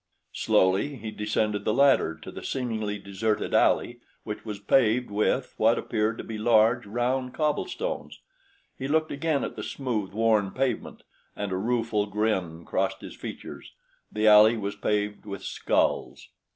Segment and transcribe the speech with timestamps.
[0.33, 5.77] Slowly he descended the ladder to the seemingly deserted alley which was paved with what
[5.77, 8.19] appeared to be large, round cobblestones.
[8.75, 11.03] He looked again at the smooth, worn pavement,
[11.35, 13.73] and a rueful grin crossed his features
[14.11, 16.29] the alley was paved with skulls.